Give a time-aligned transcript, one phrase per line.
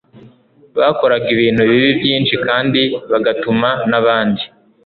[0.79, 4.43] bakoraga ibintu bibi byinshi kandi bagatuma n abandi